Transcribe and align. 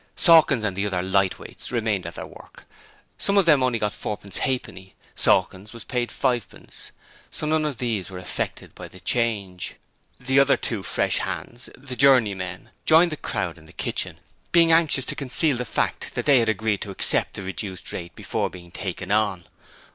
Sawkins 0.15 0.63
and 0.63 0.75
the 0.75 0.87
other 0.87 1.03
'lightweights' 1.03 1.71
remained 1.71 2.07
at 2.07 2.15
their 2.15 2.25
work. 2.25 2.63
Some 3.19 3.37
of 3.37 3.45
them 3.45 3.59
got 3.59 3.65
only 3.67 3.79
fourpence 3.79 4.37
halfpenny 4.37 4.95
Sawkins 5.13 5.73
was 5.73 5.83
paid 5.83 6.11
fivepence 6.11 6.91
so 7.29 7.45
none 7.45 7.65
of 7.65 7.77
these 7.77 8.09
were 8.09 8.17
affected 8.17 8.73
by 8.73 8.87
the 8.87 8.99
change. 8.99 9.75
The 10.19 10.39
other 10.39 10.57
two 10.57 10.81
fresh 10.81 11.17
hands 11.19 11.69
the 11.77 11.95
journeymen 11.95 12.71
joined 12.83 13.11
the 13.11 13.15
crowd 13.15 13.59
in 13.59 13.67
the 13.67 13.71
kitchen, 13.73 14.19
being 14.51 14.71
anxious 14.71 15.05
to 15.05 15.15
conceal 15.15 15.55
the 15.57 15.65
fact 15.65 16.15
that 16.15 16.25
they 16.25 16.39
had 16.39 16.49
agreed 16.49 16.81
to 16.81 16.89
accept 16.89 17.35
the 17.35 17.43
reduced 17.43 17.91
rate 17.91 18.15
before 18.15 18.49
being 18.49 18.71
'taken 18.71 19.11
on'. 19.11 19.45